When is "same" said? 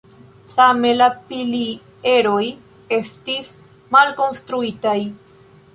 0.53-0.93